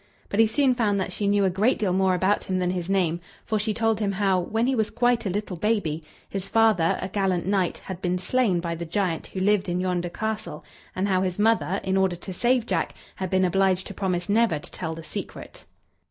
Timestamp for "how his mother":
11.07-11.79